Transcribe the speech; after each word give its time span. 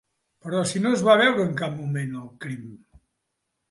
Però 0.45 0.61
si 0.71 0.81
no 0.85 0.93
es 0.95 1.05
va 1.09 1.17
veure 1.23 1.47
en 1.51 1.53
cap 1.63 1.79
moment, 1.85 2.19
el 2.25 2.29
crim. 2.47 2.69